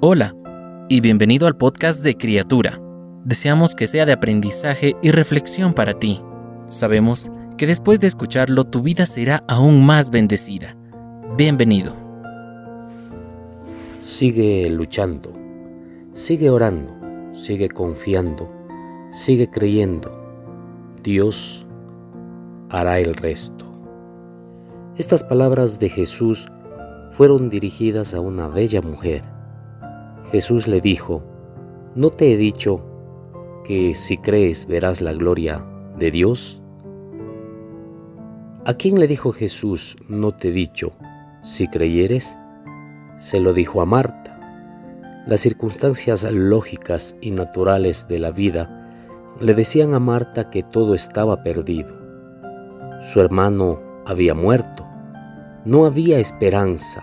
[0.00, 0.32] Hola
[0.88, 2.80] y bienvenido al podcast de Criatura.
[3.24, 6.20] Deseamos que sea de aprendizaje y reflexión para ti.
[6.66, 10.76] Sabemos que después de escucharlo tu vida será aún más bendecida.
[11.36, 11.94] Bienvenido.
[13.98, 15.32] Sigue luchando,
[16.12, 16.94] sigue orando,
[17.32, 18.48] sigue confiando,
[19.10, 20.12] sigue creyendo.
[21.02, 21.66] Dios
[22.70, 23.64] hará el resto.
[24.96, 26.46] Estas palabras de Jesús
[27.14, 29.37] fueron dirigidas a una bella mujer.
[30.32, 31.22] Jesús le dijo,
[31.94, 32.84] ¿no te he dicho
[33.64, 35.64] que si crees verás la gloria
[35.98, 36.60] de Dios?
[38.64, 40.92] ¿A quién le dijo Jesús, no te he dicho,
[41.42, 42.36] si creyeres?
[43.16, 45.24] Se lo dijo a Marta.
[45.26, 48.90] Las circunstancias lógicas y naturales de la vida
[49.40, 51.94] le decían a Marta que todo estaba perdido.
[53.02, 54.88] Su hermano había muerto
[55.68, 57.02] no había esperanza,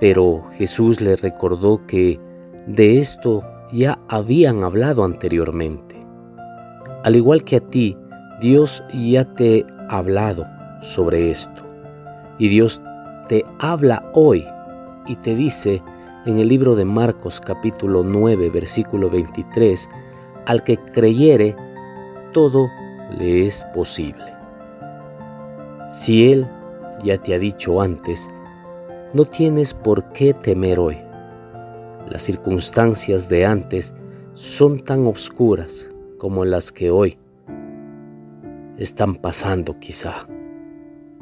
[0.00, 2.18] pero Jesús le recordó que
[2.66, 3.42] de esto
[3.72, 5.96] ya habían hablado anteriormente.
[7.02, 7.96] Al igual que a ti,
[8.40, 10.46] Dios ya te ha hablado
[10.80, 11.66] sobre esto.
[12.38, 12.80] Y Dios
[13.28, 14.44] te habla hoy
[15.06, 15.82] y te dice
[16.26, 19.88] en el libro de Marcos capítulo 9 versículo 23,
[20.46, 21.54] al que creyere,
[22.32, 22.68] todo
[23.10, 24.32] le es posible.
[25.88, 26.48] Si Él
[27.02, 28.28] ya te ha dicho antes,
[29.12, 31.03] no tienes por qué temer hoy.
[32.08, 33.94] Las circunstancias de antes
[34.32, 35.88] son tan oscuras
[36.18, 37.18] como las que hoy
[38.78, 40.26] están pasando quizá.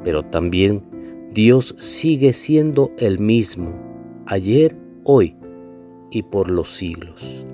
[0.03, 0.83] Pero también
[1.31, 3.73] Dios sigue siendo el mismo,
[4.25, 5.35] ayer, hoy
[6.11, 7.45] y por los siglos.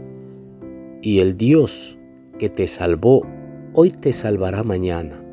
[1.02, 1.97] Y el Dios
[2.38, 3.25] que te salvó,
[3.73, 5.23] hoy te salvará mañana,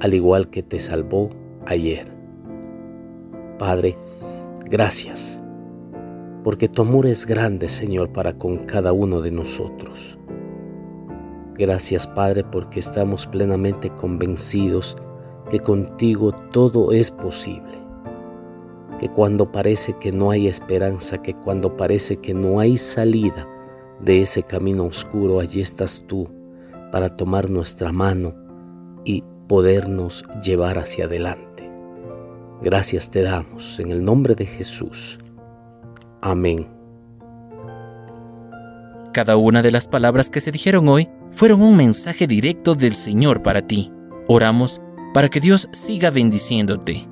[0.00, 1.30] al igual que te salvó
[1.66, 2.10] ayer.
[3.58, 3.96] Padre,
[4.68, 5.42] gracias,
[6.42, 10.18] porque tu amor es grande, Señor, para con cada uno de nosotros.
[11.54, 14.96] Gracias, Padre, porque estamos plenamente convencidos
[15.50, 17.78] que contigo todo es posible.
[19.00, 23.48] Que cuando parece que no hay esperanza, que cuando parece que no hay salida
[24.00, 26.28] de ese camino oscuro, allí estás tú
[26.92, 28.34] para tomar nuestra mano
[29.04, 31.68] y podernos llevar hacia adelante.
[32.62, 35.18] Gracias te damos en el nombre de Jesús.
[36.20, 36.68] Amén.
[39.12, 43.42] Cada una de las palabras que se dijeron hoy fueron un mensaje directo del Señor
[43.42, 43.92] para ti.
[44.28, 44.80] Oramos
[45.14, 47.08] para que Dios siga bendiciéndote.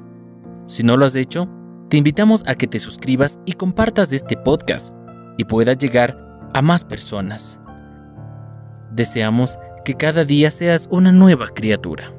[0.67, 1.49] Si no lo has hecho,
[1.89, 4.94] te invitamos a que te suscribas y compartas este podcast
[5.38, 6.17] y pueda llegar
[6.53, 7.61] a más personas.
[8.93, 12.12] Deseamos que cada día seas una nueva criatura.